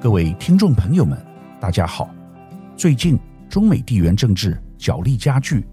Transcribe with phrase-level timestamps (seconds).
[0.00, 1.18] 各位听众朋友们，
[1.58, 2.08] 大家好。
[2.76, 3.18] 最近
[3.50, 5.66] 中美地缘政治角力加剧，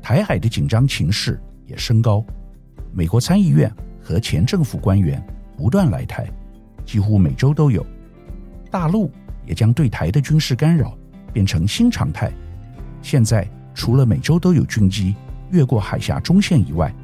[0.00, 2.24] 台海的紧张情势也升高。
[2.92, 3.68] 美国参议院
[4.00, 5.20] 和前政府官员
[5.56, 6.24] 不断来台，
[6.86, 7.84] 几乎每周都有。
[8.70, 9.10] 大陆
[9.44, 10.96] 也将对台的军事干扰
[11.32, 12.30] 变成新常态。
[13.02, 13.44] 现在
[13.74, 15.16] 除了每周都有军机
[15.50, 16.94] 越过海峡中线以外，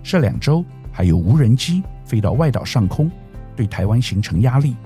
[0.00, 3.10] 这两周还有无人机飞到外岛上空，
[3.56, 4.76] 对台湾形成压力。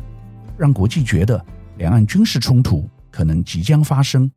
[0.56, 1.44] 让国际觉得
[1.78, 4.30] 两岸军事冲突可能即将发生。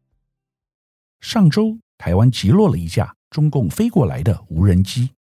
[1.22, 5.12] 上周，台湾击落了一架中共飞过来的无人机，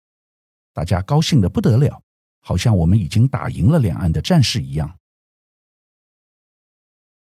[0.73, 2.03] 大家高兴得不得了，
[2.41, 4.99] 好像我们已经打赢了两岸的战事一样。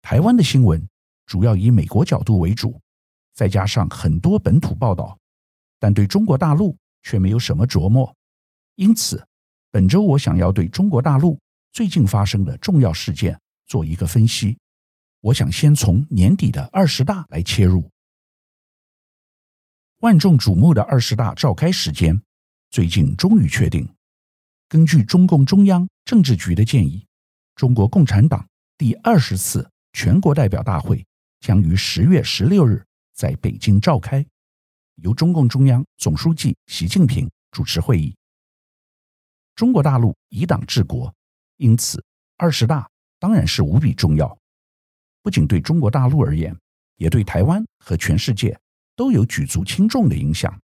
[0.02, 0.88] 台湾的新闻
[1.26, 2.80] 主要以美国角度为主，
[3.34, 5.18] 再加上很多本土报道，
[5.80, 8.16] 但对中国大陆却没有什么着墨。
[8.76, 9.26] 因此，
[9.72, 11.40] 本周我想要对中国大陆
[11.72, 13.40] 最近发生的重要事件。
[13.66, 14.58] 做一个分析，
[15.22, 17.90] 我想先从年底的二十大来切入。
[20.02, 22.22] 万众瞩目的二十大召开时间，
[22.70, 23.88] 最近终于确定。
[24.68, 27.06] 根据中共中央政治局的建议，
[27.56, 31.06] 中国共产党第二十次全国代表大会
[31.40, 34.26] 将于十月十六日在北京召开，
[34.96, 38.16] 由中共中央总书记习近平主持会议。
[39.56, 41.14] 中国大陆以党治国，
[41.58, 42.04] 因此
[42.38, 42.90] 二十大。
[43.26, 44.38] 当然是无比重要，
[45.24, 46.56] 不仅对中国大陆而言，
[46.98, 48.56] 也对台湾和全世界
[48.96, 50.62] 都有举足轻重的影响。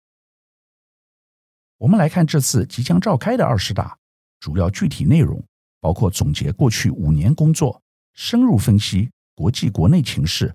[1.77, 3.97] 我们来看这次即将召开的二十大，
[4.41, 5.41] 主要具体内容
[5.79, 7.81] 包括总结过去五年工作，
[8.13, 10.53] 深入分析国际国内情势，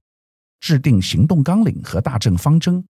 [0.61, 2.87] 制定行动纲领和大政方针，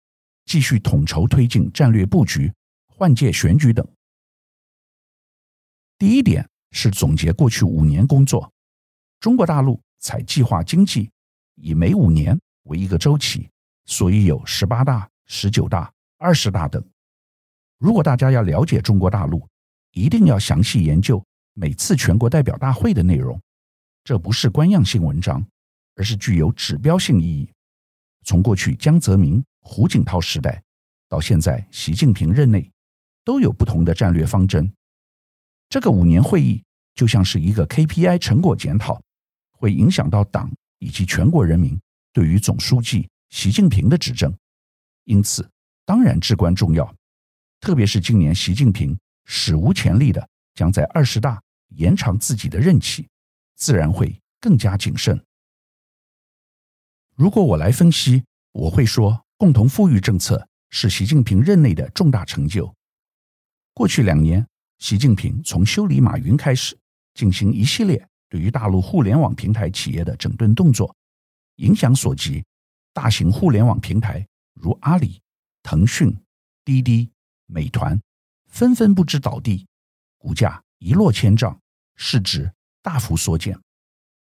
[0.45, 2.53] 继续统筹推进战略布局、
[2.87, 3.85] 换届选举等。
[5.99, 8.49] 第一点是总结过去五年工作。
[9.21, 11.11] 中国大陆采计划经济，
[11.57, 13.51] 以每五年为一个周期，
[13.85, 16.83] 所以有十八大、十九大、二十大等。
[17.79, 19.47] 如果大家要了解中国大陆，
[19.93, 21.23] 一定要详细研究
[21.53, 23.39] 每次全国代表大会的内容。
[24.05, 25.47] 这不是官样性文章，
[25.97, 27.53] 而是具有指标性意义。
[28.25, 30.63] 从过去江泽民、胡锦涛时代，
[31.11, 32.71] 到现在习近平任内，
[33.23, 34.73] 都有不同的战略方针。
[35.69, 36.65] 这个五年会议
[36.95, 38.99] 就像是一个 KPI 成果检讨。
[39.61, 41.79] 会影响到党以及全国人民
[42.15, 44.35] 对于总书记习近平的执政，
[45.05, 45.49] 因此
[45.85, 46.93] 当然至关重要。
[47.61, 51.41] 特别是今年习近平史无前例的将在二十大
[51.77, 53.07] 延长自己的任期，
[53.57, 55.23] 自然会更加谨慎。
[57.15, 62.75] 如果我来分析，我会说共同富裕政策是习近平任内的重大成就。
[63.75, 64.47] 过去两年，
[64.79, 66.79] 习近平从修理马云开始，
[67.13, 68.09] 进行一系列。
[68.31, 70.95] 对于大陆互联网平台企业的整顿动作，
[71.57, 72.43] 影响所及，
[72.93, 74.25] 大型互联网平台
[74.55, 75.21] 如阿里、
[75.65, 76.17] 腾讯、
[76.65, 77.11] 滴滴、
[77.47, 78.01] 美团，
[78.47, 79.67] 纷纷不知倒地，
[80.17, 81.61] 股价一落千丈，
[81.97, 83.59] 市值大幅缩减。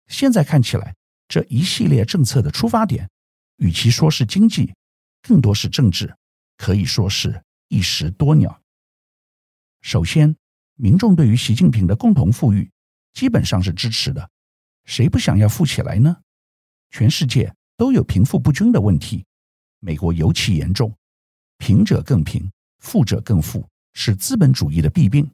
[0.08, 0.94] 现在看起来，
[1.30, 3.10] 这一系列政策的出发点，
[3.56, 4.74] 与其说是经济，
[5.22, 6.14] 更多是政治，
[6.58, 8.62] 可以说是一石多鸟。
[9.80, 10.36] 首先，
[10.76, 12.70] 民众对于习近平的共同富裕。
[13.14, 14.30] 基本上是支持的，
[14.86, 16.18] 谁不想要富起来呢？
[16.90, 19.26] 全世界都有贫富不均的问题，
[19.80, 20.96] 美国尤其严重，
[21.58, 25.32] 贫者更贫，富者更富，是资本主义的弊病。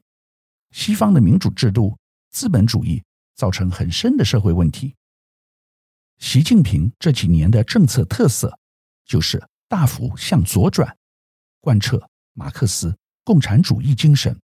[0.70, 1.98] 西方的民主制度，
[2.30, 3.02] 资本主义
[3.34, 4.94] 造成很深的社会问题。
[6.18, 8.58] 习近平这几年的政策特色，
[9.06, 10.96] 就是大幅向左转，
[11.60, 14.38] 贯彻马克思共产主义精神，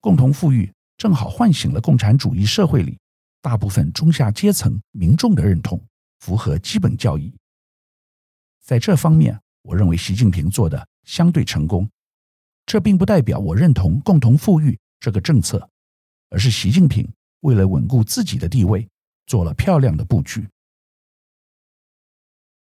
[0.00, 0.72] 共同富裕。
[0.98, 2.98] 正好唤醒了共产主义社会里
[3.40, 5.80] 大部分中下阶层民众的认同，
[6.18, 7.32] 符合基本教义。
[8.60, 11.88] 在这方面，我认为习近平做的相对成功。
[12.66, 15.70] 这并不代表我认同共同富裕这个政策，
[16.30, 17.08] 而是习近平
[17.40, 18.86] 为了稳固自己的地位，
[19.24, 20.46] 做了漂亮的布局。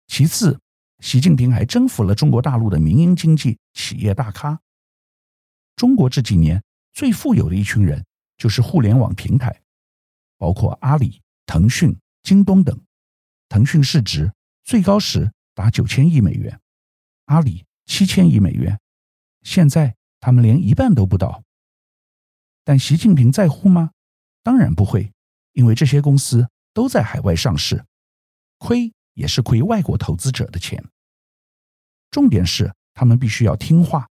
[0.07, 0.59] 其次，
[0.99, 4.59] 习近平还征服了中国大陆的民营经济企业大咖。
[5.75, 6.61] 中国这几年
[6.91, 8.03] 最富有的一群人。
[8.37, 9.61] 就是互联网平台，
[10.37, 12.79] 包括阿里、腾讯、京东等。
[13.47, 14.33] 腾讯市值
[14.63, 16.59] 最高时达九千亿美元，
[17.25, 18.79] 阿里七千亿美元，
[19.43, 21.43] 现在他们连一半都不到。
[22.63, 23.91] 但习近平在乎吗？
[24.41, 25.13] 当然不会，
[25.53, 27.85] 因为这些公司都在海外上市，
[28.57, 30.83] 亏也是亏外国投资者的钱。
[32.09, 34.09] 重点是他们必须要听话，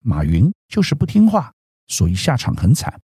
[0.00, 1.54] 马云就是不听话，
[1.86, 3.00] 所以下场很惨。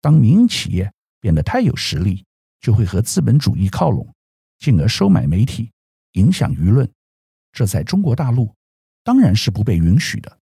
[0.00, 2.24] 当民营企业变得太有实力，
[2.60, 4.14] 就会和资本主义靠拢，
[4.58, 5.70] 进而收买媒体，
[6.12, 6.90] 影响舆论。
[7.52, 8.54] 这在中国大陆
[9.02, 10.38] 当然是不被允许的。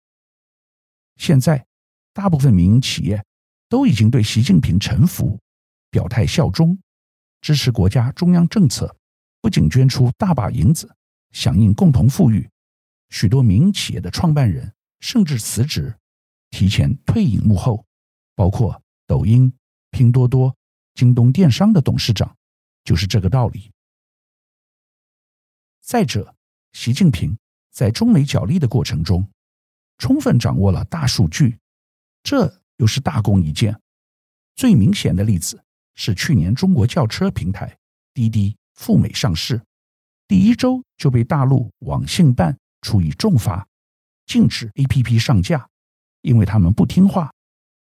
[1.17, 1.65] 现在，
[2.13, 3.25] 大部分民营企业
[3.69, 5.41] 都已经对习近平臣服，
[5.91, 6.79] 表态效忠，
[7.41, 8.97] 支持国家中央政策，
[9.41, 10.95] 不仅捐出大把银子，
[11.33, 12.49] 响应共同富裕。
[13.11, 15.97] 许多民营企业的创办人甚至辞职，
[16.51, 17.87] 提前退隐幕后，
[18.35, 19.53] 包括抖音、
[19.91, 20.55] 拼多多、
[20.95, 22.37] 京东电商的董事长，
[22.85, 23.71] 就是这个道理。
[25.81, 26.35] 再者，
[26.73, 27.39] 习近平
[27.71, 29.29] 在中美角力的过程中，
[29.99, 31.59] 充分掌握了大数据，
[32.23, 33.81] 这又是大功一件。
[34.55, 35.63] 最明显的例子
[35.95, 37.77] 是去年中国轿车平台
[38.13, 39.63] 滴滴赴美上市，
[40.27, 42.59] 第一周就被大陆网信办。
[42.83, 43.67] 处以重罚，
[44.27, 45.69] 禁止 APP 上架，
[46.21, 47.33] 因为他们不听话。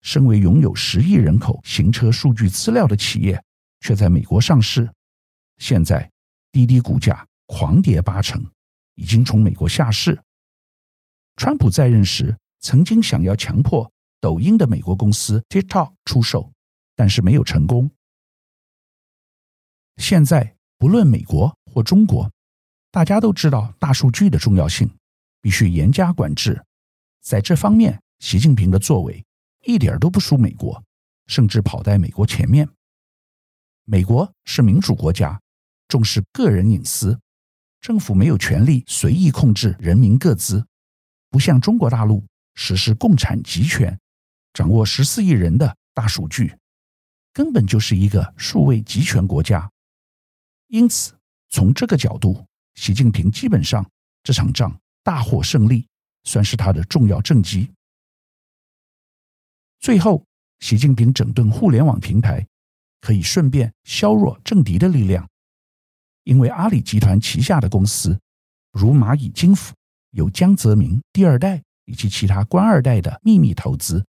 [0.02, 3.42] 身为拥有十亿人口行车数据资料的企业，
[3.80, 4.90] 却在美国上市。
[5.58, 6.10] 现在
[6.52, 8.44] 滴滴股价狂跌八成，
[8.94, 10.20] 已经从美国下市。
[11.36, 13.90] 川普在任时曾经想要强迫
[14.20, 16.52] 抖音的美国公司 TikTok 出售，
[16.96, 17.90] 但是没有成功。
[19.96, 22.30] 现在不论美国或中国。
[22.90, 24.90] 大家都知道大数据的重要性，
[25.42, 26.64] 必须严加管制。
[27.20, 29.22] 在这方面，习近平的作为
[29.64, 30.82] 一点都不输美国，
[31.26, 32.68] 甚至跑在美国前面。
[33.84, 35.40] 美国是民主国家，
[35.88, 37.18] 重视个人隐私，
[37.80, 40.66] 政府没有权利随意控制人民各资，
[41.30, 42.24] 不像中国大陆
[42.54, 43.98] 实施共产集权，
[44.52, 46.56] 掌握十四亿人的大数据，
[47.32, 49.70] 根本就是一个数位集权国家。
[50.66, 51.14] 因此，
[51.48, 53.88] 从这个角度，习近平基本上
[54.22, 55.86] 这场仗大获胜利，
[56.24, 57.70] 算是他的重要政绩。
[59.80, 60.24] 最后，
[60.60, 62.46] 习近平整顿互联网平台，
[63.00, 65.28] 可以顺便削弱政敌的力量，
[66.24, 68.18] 因为阿里集团旗下的公司，
[68.72, 69.74] 如蚂蚁金服，
[70.10, 74.04] 有江泽民第二代以及其他官二代的秘密投资，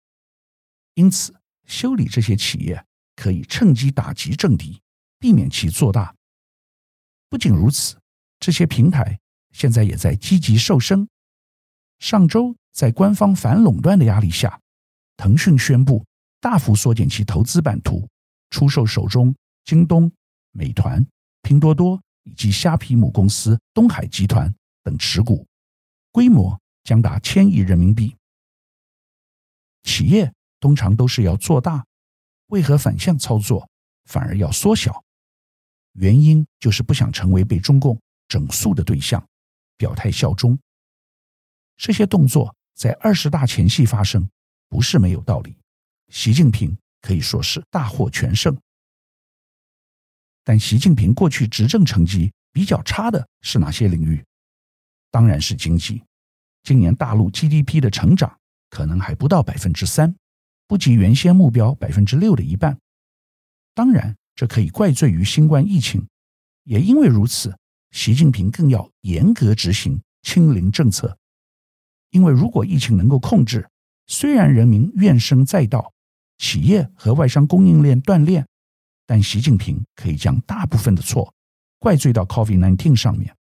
[0.95, 1.35] 因此
[1.65, 2.83] 修理这些企业
[3.15, 4.81] 可以趁机打击政敌，
[5.19, 6.15] 避免其做大。
[7.29, 7.95] 不仅如此。
[8.41, 9.19] 这些平台
[9.51, 11.09] 现在也在积极瘦身。
[11.99, 14.61] 上周，在官方反垄断的压力下，
[15.19, 16.05] 腾讯宣布
[16.39, 18.07] 大幅缩减其投资版图，
[18.51, 19.35] 出售手中
[19.65, 20.09] 京东、
[20.51, 21.05] 美团、
[21.41, 25.45] 拼多多以及虾皮母公司东海集团等持股，
[26.13, 28.15] 规模将达千亿人民币。
[29.83, 31.85] 企业通常都是要做大，
[32.47, 33.69] 为何反向操作，
[34.05, 35.03] 反而要缩小？
[35.95, 37.99] 原因就是不想成为被中共。
[38.29, 39.27] 整肃的对象，
[39.75, 40.57] 表态效忠。
[41.75, 44.29] 这些动作在二十大前夕发生，
[44.69, 45.57] 不是没有道理。
[46.09, 48.57] 习近平可以说是大获全胜。
[50.43, 54.23] 但习近平过去执政成绩比较差的是哪些领域？
[55.11, 56.01] 当然是经济。
[56.63, 58.39] 今年大陆 GDP 的成长
[58.69, 60.15] 可能还不到百分之三，
[60.67, 62.79] 不及原先目标百分之六的一半。
[63.73, 66.07] 当然，这可以怪罪于新冠疫情。
[66.63, 67.57] 也因为如此。
[67.91, 71.17] 习近平更要严格执行清零政策，
[72.11, 73.67] 因为如果疫情能够控制，
[74.09, 75.93] 虽然人民怨声载道，
[76.39, 78.43] 企业和外商供应链断裂，
[79.05, 81.31] 但习近平可以将大部分的错
[81.77, 83.33] 怪罪到 COVID-19 上面。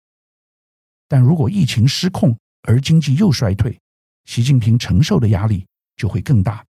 [1.07, 3.81] 但如果疫情失控而经济又衰退，
[4.25, 5.65] 习近平承受的压力
[5.97, 6.67] 就会更大。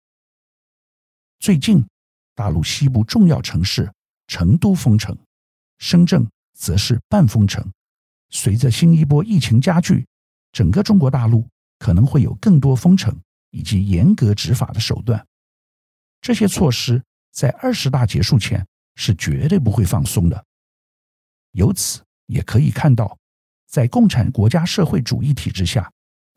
[1.38, 1.86] 最近，
[2.34, 3.92] 大陆西部重要城市
[4.26, 5.16] 成都封城，
[5.78, 6.26] 深圳。
[6.54, 7.72] 则是半封城。
[8.28, 10.06] 随着新一波疫情加剧，
[10.52, 13.18] 整个中国大陆可能会有更多封城
[13.52, 15.24] 以及严格执法的手段。
[16.20, 18.66] 这些措施在二十大结束前
[18.96, 20.44] 是绝对不会放松的。
[21.52, 23.16] 由此也可以看到，
[23.66, 25.90] 在共产国家社会主义体制下，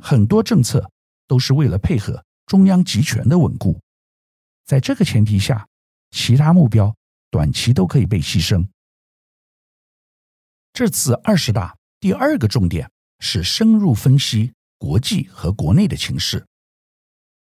[0.03, 0.89] 很多政策
[1.27, 3.79] 都是为了配合中央集权的稳固。
[4.65, 5.67] 在这个前提下，
[6.11, 6.95] 其他目标
[7.29, 8.67] 短期都可以被牺牲。
[10.73, 16.45] 这次二十大第二个重点是深入分析国际和国内的情势。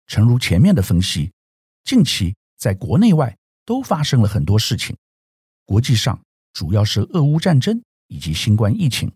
[0.08, 1.32] 诚如前面的分析，
[1.84, 4.96] 近期在国内外都发生了很多事情。
[5.66, 9.12] 国际上主要是俄乌战争以及新冠疫情，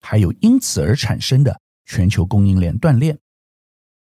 [0.00, 3.18] 还有因此而产生的全球供应链断裂，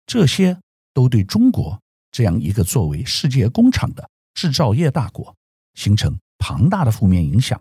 [0.07, 0.59] 这些
[0.93, 5.35] 都对中国这样一个作为世界工厂的制造业大国，
[5.75, 7.61] 形成庞大的负面影响。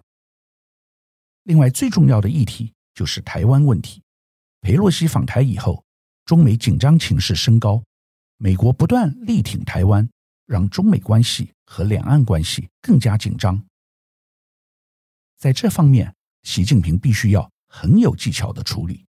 [1.44, 4.02] 另外，最重要的议题就是台湾问题。
[4.62, 5.84] 裴洛西访台以后，
[6.26, 7.84] 中美紧张情势升高，
[8.44, 10.10] 美国不断力挺台湾，
[10.48, 13.66] 让中美关系和两岸关系更加紧张。
[15.38, 19.06] 在这方面，习近平必须要很有技巧地处理。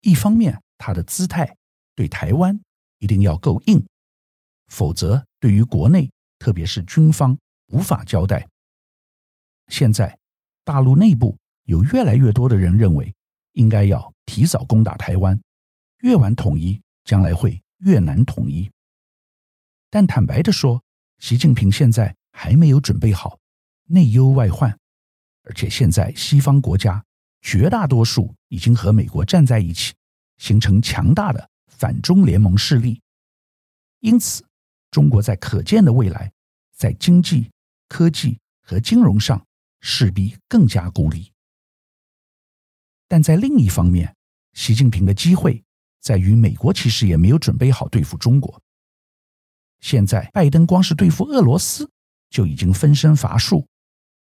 [0.00, 1.54] 一方面，他的姿态
[1.94, 2.58] 对台湾
[2.96, 3.86] 一定要够硬，
[4.68, 7.36] 否则对于国内，特别是军方
[7.66, 8.48] 无法交代。
[9.68, 10.18] 现在，
[10.64, 13.14] 大陆内部有越来越多的人认为，
[13.52, 15.38] 应该要提早攻打台湾，
[15.98, 18.68] 越晚统一，将来会越难统一。
[19.88, 20.82] 但坦白的说，
[21.20, 23.38] 习近平现在还没有准备好，
[23.84, 24.76] 内忧外患，
[25.44, 27.04] 而且现在西方国家
[27.40, 29.94] 绝大多数已经和美国站在一起，
[30.38, 33.00] 形成强大的反中联盟势力。
[34.00, 34.44] 因此，
[34.90, 36.32] 中国在可见的未来，
[36.74, 37.50] 在经济、
[37.88, 39.46] 科技和金融上，
[39.80, 41.32] 势必更加孤立，
[43.06, 44.16] 但在另一方面，
[44.54, 45.62] 习近平的机会
[46.06, 48.62] 在于美国其实也没有准备好对付中国。
[49.80, 51.90] 现在拜登光是对付俄罗斯
[52.30, 53.66] 就已经分身乏术，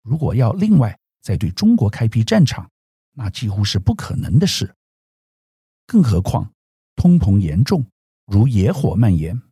[0.04, 2.70] 如果要另外再对中国开辟战场，
[3.14, 4.72] 那几乎是不可能的事。
[5.84, 6.48] 更何况
[6.94, 7.84] 通膨严重，
[8.26, 9.42] 如野火蔓延，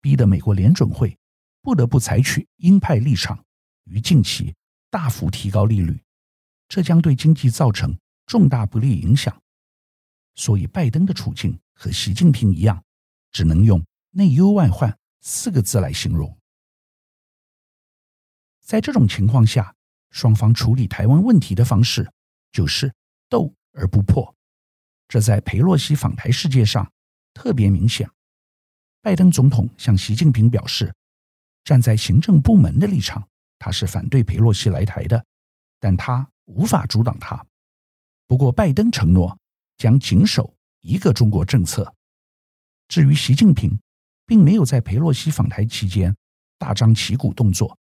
[0.00, 1.18] 逼得美国联准会
[1.60, 3.44] 不得不采取鹰派立场，
[3.86, 4.54] 于近期。
[4.92, 6.00] 大幅提高利率，
[6.68, 9.40] 这将对经济造成重大不利影响。
[10.36, 12.84] 所以，拜登的处境和习近平一样，
[13.32, 13.82] 只能用
[14.12, 16.38] “内忧外患”四个字来形容。
[18.60, 19.74] 在这种情况下，
[20.10, 22.12] 双方处理台湾问题的方式
[22.52, 22.92] 就是
[23.30, 24.36] 斗而不破。
[25.08, 26.86] 这在裴洛西访台事件上
[27.32, 28.06] 特别明显。
[29.00, 30.94] 拜登总统向习近平表示，
[31.64, 33.26] 站在行政部门的立场。
[33.58, 35.24] 他是反对裴洛西来台的，
[35.78, 37.42] 但他无法阻挡他。
[38.26, 39.38] 不过，拜登承诺
[39.78, 41.94] 将谨守一个中国政策。
[42.88, 43.78] 至于习近平，
[44.26, 46.14] 并没有在裴洛西访台期间
[46.58, 47.78] 大张旗鼓动作，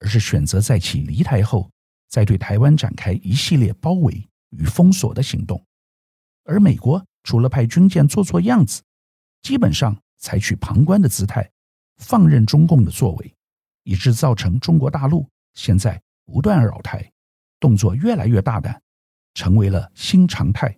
[0.00, 1.70] 而是选择在其离台后，
[2.08, 5.64] 再对台湾展开一系列包围与封锁的行动。
[6.44, 8.82] 而美国除了派军舰做做样子，
[9.42, 11.50] 基本上采取旁观的姿态，
[11.96, 13.34] 放任中共的作为。
[13.86, 17.12] 以致造成中国大陆现在不断扰台，
[17.60, 18.82] 动作越来越大胆，
[19.34, 20.74] 成为了新常态。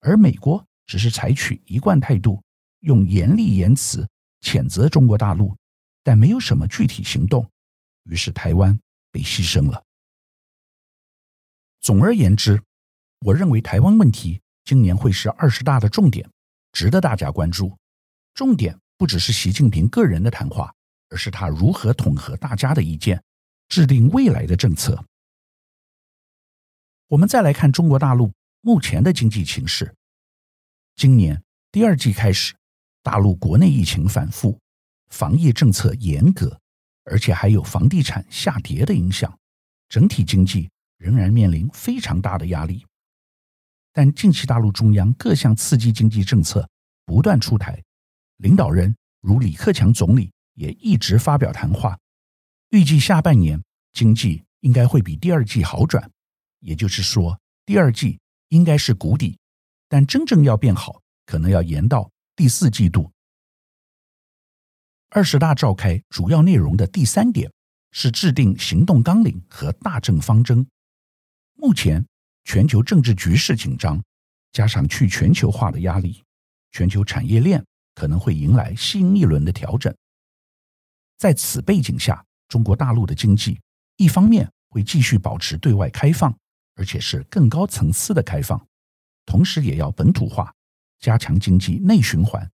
[0.00, 2.42] 而美国只是采取一贯态度，
[2.80, 4.08] 用严厉言辞
[4.40, 5.56] 谴责中国大陆，
[6.02, 7.48] 但没有什么具体行动。
[8.04, 8.78] 于是台湾
[9.10, 9.82] 被牺牲了。
[11.80, 12.62] 总而言之，
[13.20, 16.28] 我认为台湾问题今年会是二十大的重点，
[16.72, 17.76] 值得大家关注。
[18.34, 20.74] 重点不只是习近平个人的谈话。
[21.10, 23.22] 而是他如何统合大家的意见，
[23.68, 25.04] 制定未来的政策。
[27.06, 29.94] 我们再来看中国大陆目前的经济形势。
[30.96, 32.54] 今年第二季开始，
[33.02, 34.58] 大陆国内疫情反复，
[35.10, 36.60] 防疫政策严格，
[37.04, 39.36] 而且还有房地产下跌的影响，
[39.88, 42.84] 整体经济仍然面临非常大的压力。
[43.92, 46.68] 但近期大陆中央各项刺激经济政策
[47.04, 47.82] 不断出台，
[48.38, 50.30] 领导人如李克强总理。
[50.56, 51.98] 也一直发表谈话，
[52.70, 53.60] 预计下半年
[53.92, 56.08] 经济应该会比第二季好转，
[56.60, 57.36] 也就是说，
[57.66, 58.20] 第二季
[58.50, 59.36] 应该是谷底，
[59.94, 63.12] 但真正要变好，可能要延到第四季度。
[65.10, 67.48] 二十大召开主要内容的第三点
[67.92, 70.66] 是制定行动纲领和大政方针。
[71.54, 72.04] 目前
[72.42, 74.02] 全球政治局势紧张，
[74.50, 76.24] 加上去全球化的压力，
[76.72, 79.94] 全球产业链可能会迎来新一轮的调整。
[81.18, 83.60] 在此背景下，中国大陆的经济
[83.98, 86.36] 一方面会继续保持对外开放，
[86.74, 88.66] 而且是更高层次的开放，
[89.26, 90.52] 同时也要本土化，
[90.98, 92.50] 加强经济内循环，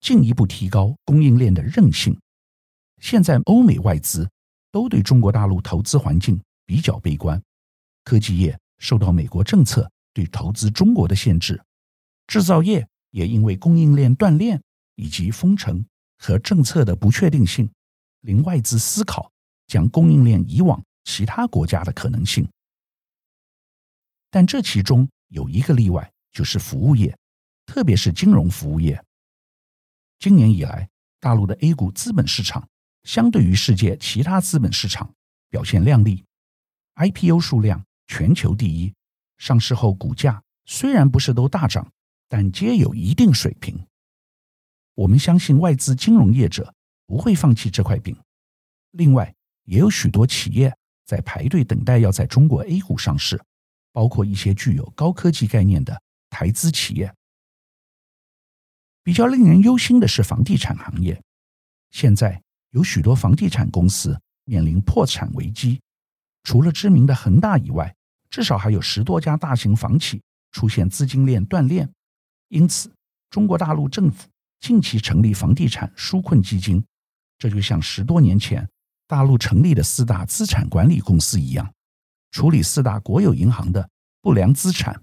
[0.00, 2.18] 进一步提高供应链的韧性。
[3.00, 4.28] 现在欧美外资
[4.70, 7.42] 都对中国大陆投资环境比较悲观，
[8.04, 11.62] 科技业受到美国政策对投资中国的限制，
[12.26, 14.62] 制造业也因为供应链断链
[14.94, 15.84] 以及封城
[16.18, 17.70] 和政策的不确定性。
[18.22, 19.30] 令外资思考
[19.66, 22.48] 将供应链移往其他国家的可能性，
[24.30, 27.16] 但这其中有一个例外，就是服务业，
[27.64, 29.02] 特别是金融服务业。
[30.18, 32.68] 今年以来，大陆的 A 股资本市场
[33.04, 35.14] 相对于世界其他资本市场
[35.48, 36.22] 表现亮丽
[36.96, 38.92] ，IPO 数量全球第一，
[39.38, 41.90] 上市后股价虽然不是都大涨，
[42.28, 43.86] 但皆有一定水平。
[44.94, 46.74] 我们相信外资金融业者。
[47.06, 48.16] 不会放弃这块饼。
[48.92, 50.74] 另外，也有许多企业
[51.04, 53.38] 在排队等待要在中国 A 股上市，
[53.92, 56.00] 包括一些具有高科技概念的
[56.34, 57.14] 台资企业。
[59.04, 61.22] 比较令人忧心的是房地产行业，
[61.92, 65.80] 现在有许多房地产公司面临破产危机。
[66.42, 67.94] 除了知名的恒大以外，
[68.30, 71.88] 至少还有十多家大型房企出现资金链断裂，
[72.48, 72.90] 因此
[73.30, 76.84] 中国大陆政府近期成立房地产纾困基金，
[77.38, 78.68] 这就像十多年前
[79.06, 81.72] 大陆成立的四大资产管理公司一样，
[82.32, 83.88] 处理四大国有银行的
[84.20, 85.00] 不良资产。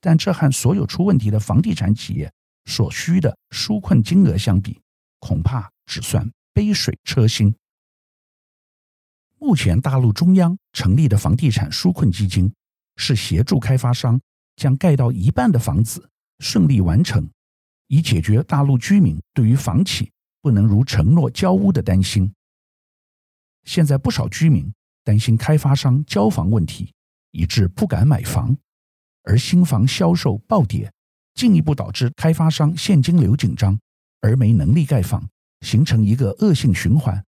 [0.00, 2.32] 但这和所有出问题的房地产企业
[2.64, 4.80] 所需的纾困金额相比，
[5.18, 7.54] 恐怕只算杯水车薪。
[9.38, 12.52] 目前，大陆中央成立的房地产纾困基金，
[12.96, 14.20] 是协助开发商
[14.56, 17.30] 将盖到一半的房子顺利完成，
[17.86, 22.32] 以解决大陆居民对于房企不能如承诺交屋的担心。
[23.64, 24.72] 现在不少居民
[25.04, 26.92] 担心开发商交房问题，
[27.30, 28.56] 以致不敢买房，
[29.30, 30.92] 而新房销售暴跌，
[31.34, 33.78] 进一步导致开发商现金流紧张，
[34.20, 35.24] 而没能力盖房，
[35.60, 37.24] 形成一个恶性循环。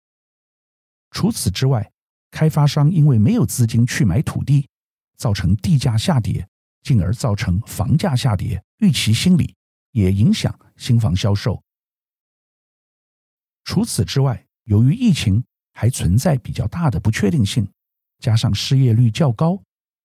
[1.09, 1.91] 除此之外，
[2.29, 4.69] 开发商因为没有资金去买土地，
[5.17, 6.47] 造成地价下跌，
[6.83, 9.55] 进而造成房价下跌，预期心理
[9.93, 11.63] 也影响新房销售。
[13.63, 17.67] 除此之外，由于疫情还存在比较大的不确定性，
[18.19, 19.59] 加上失业率较高，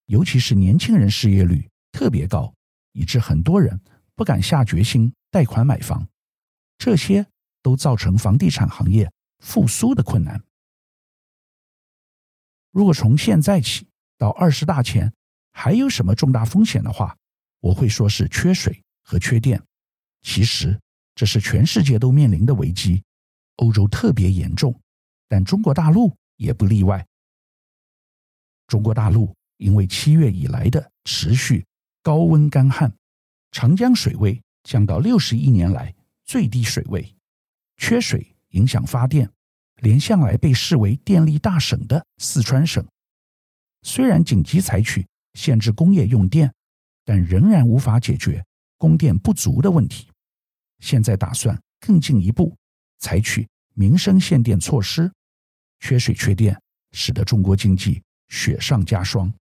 [0.07, 2.53] 尤其是年轻人失业率特别高，
[2.93, 3.81] 以致很多人
[4.17, 6.09] 不敢下决心贷款买房，
[6.79, 7.25] 这些
[7.63, 9.09] 都造成房地产行业
[9.39, 10.43] 复苏的困难。
[12.71, 15.13] 如果从现在起到二十大前
[15.53, 17.17] 还有什么重大风险的话，
[17.61, 19.63] 我会说是缺水和缺电。
[20.23, 20.81] 其实
[21.15, 23.03] 这是全世界都面临的危机，
[23.57, 24.75] 欧洲特别严重，
[25.29, 27.07] 但中国大陆也不例外。
[28.67, 31.67] 中国大陆因为七月以来的持续
[32.03, 32.93] 高温干旱，
[33.53, 35.95] 长江水位降到六十亿年来
[36.25, 37.15] 最低水位，
[37.77, 39.31] 缺水影响发电。
[39.77, 42.87] 连向来被视为电力大省的四川省，
[43.83, 46.55] 虽然紧急采取限制工业用电，
[47.05, 48.45] 但仍然无法解决
[48.79, 50.07] 供电不足的问题。
[50.79, 52.57] 现在打算更进一步
[53.01, 55.13] 采取民生限电措施，
[55.81, 56.57] 缺水缺电，
[56.93, 59.35] 使得中国经济雪上加霜。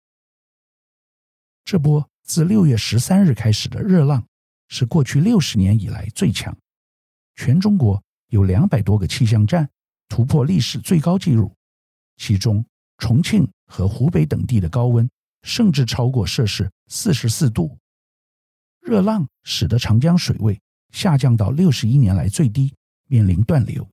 [1.66, 4.24] 这波自六月十三日开始的热浪，
[4.68, 6.56] 是过去六十年以来最强，
[7.36, 9.68] 全中国有两百多个气象站。
[10.08, 11.56] 突破历史最高纪录，
[12.18, 12.64] 其中
[13.00, 15.10] 重庆和湖北等地的高温
[15.42, 17.76] 甚至超过摄氏四十四度。
[18.80, 20.60] 热浪使得长江水位
[20.92, 22.72] 下降到六十一年来最低，
[23.08, 23.88] 面临断流。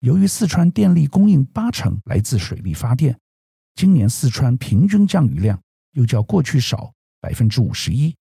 [0.00, 3.16] 由于四川电力供应八成来自水力发电，
[3.76, 5.60] 今年四川平均降雨量
[5.92, 8.14] 又较过去少百分之五十一，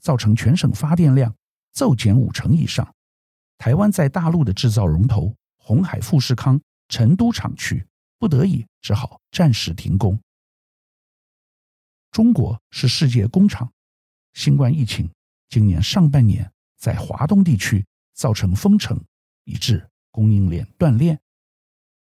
[0.00, 1.34] 造成全省发电量
[1.72, 2.94] 骤减五成以上。
[3.58, 5.34] 台湾在大陆的制造龙头。
[5.66, 7.86] 鸿海富士康成都厂区
[8.18, 10.20] 不得已只好暂时停工。
[12.10, 13.72] 中国是世界工厂，
[14.34, 15.10] 新冠疫情
[15.48, 19.02] 今年上半年在华东地区造成封城，
[19.44, 21.18] 以致供应链断裂。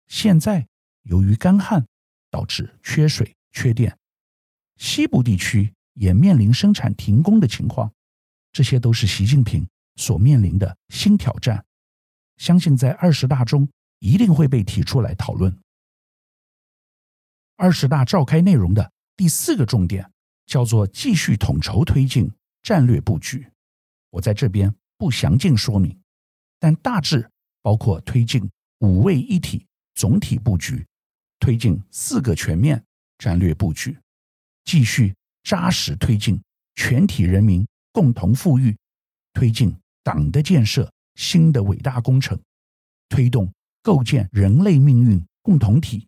[0.06, 0.68] 现在
[1.02, 1.84] 由于干旱
[2.30, 3.98] 导致缺水缺电，
[4.78, 7.92] 西部地区也面临生产停工的情况。
[8.54, 11.64] 这些都是习近平所面临的新挑战。
[12.38, 15.56] 相信在二十大中一定会被提出来讨论。
[17.58, 20.10] 二十大召开内容的第四个重点
[20.46, 22.32] 叫做继续统筹推进
[22.64, 23.52] 战略布局，
[24.12, 26.00] 我在这边不详尽说明，
[26.60, 27.30] 但大致
[27.62, 30.88] 包括推进五位一体总体布局，
[31.40, 32.82] 推进四个全面
[33.18, 34.00] 战略布局，
[34.64, 36.42] 继续扎实推进
[36.76, 38.78] 全体人民共同富裕，
[39.34, 40.92] 推进党的建设。
[41.16, 42.40] 新的伟大工程，
[43.10, 46.08] 推动构建人类命运共同体，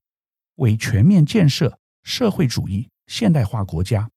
[0.55, 4.09] 为全面建设社会主义现代化国家、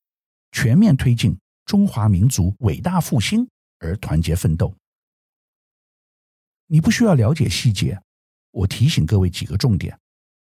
[0.53, 3.45] 全面推进中华民族伟大复兴
[3.81, 4.73] 而团结奋斗。
[6.69, 8.01] 你不需要了解细节，
[8.53, 9.99] 我提醒各位几个重点。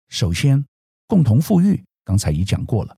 [0.07, 0.65] 首先，
[1.05, 2.97] 共同富裕，刚才已讲过了，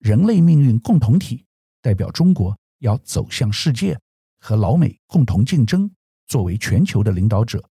[0.00, 1.46] 人类命运共同体
[1.80, 3.98] 代表中国要走向世界，
[4.40, 5.90] 和老美共同竞争。
[6.26, 7.68] 作为全球的领导者，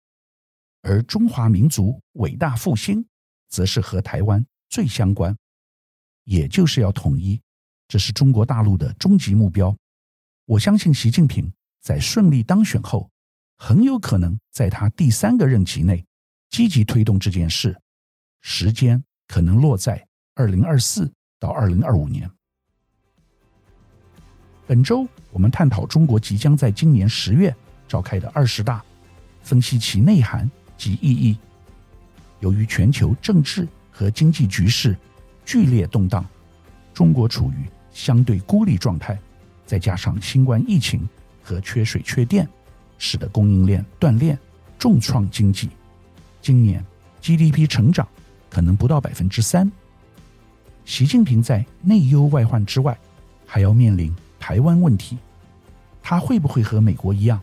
[0.83, 3.07] 而中华民族伟大复兴，
[3.49, 5.37] 则是和台湾最相关，
[6.25, 7.41] 也就是要统一，
[7.87, 9.77] 这是中国大陆的终极目标。
[10.45, 13.09] 我相信习近平在顺利当选后，
[13.59, 16.05] 很有可能在他第三个任期内
[16.51, 17.81] 积极推动这件事，
[18.41, 22.31] 时间可能落在二零二四到二零二五年。
[24.66, 27.55] 本周我们探讨中国即将在今年十月。
[27.88, 28.85] 召开的二十大，
[29.40, 31.38] 分析其内涵及意义。
[32.40, 34.94] 由于全球政治和经济局势
[35.46, 36.22] 剧烈动荡，
[36.92, 39.18] 中国处于相对孤立状态，
[39.64, 41.09] 再加上新冠疫情
[41.42, 42.46] 和缺水缺电，
[42.98, 44.38] 使得供应链断裂，
[44.79, 45.70] 重创经济。
[46.42, 46.85] 今年
[47.22, 48.07] GDP 成长
[48.51, 49.72] 可能不到百分之三。
[50.88, 52.96] 习近平在内忧外患之外，
[53.46, 55.18] 还要面临台湾问题，
[56.03, 57.38] 他会不会和美国一样，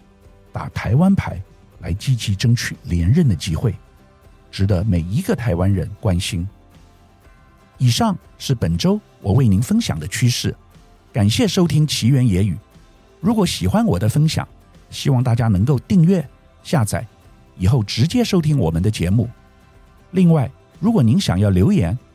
[0.52, 1.40] 打台湾牌
[1.80, 3.76] 来积极争取连任的机会？
[4.52, 6.46] 值得每一个台湾人关心。
[7.78, 10.54] 以上是本周我为您分享的趋势，
[11.14, 12.58] 感谢收听奇缘野语。
[13.22, 14.46] 如果喜欢我的分享，
[14.90, 16.28] 希望大家能够订阅、
[16.64, 17.06] 下载，
[17.60, 19.30] 以后直接收听我们的节目。
[20.10, 21.96] 另外，如果您想要留言